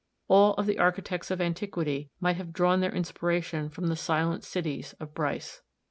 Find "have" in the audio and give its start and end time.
2.37-2.51